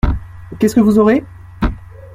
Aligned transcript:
Qu’est-ce 0.57 0.73
que 0.73 0.79
vous 0.79 0.97
aurez? 0.97 1.23